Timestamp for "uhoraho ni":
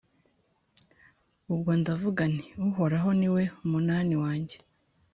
2.67-3.29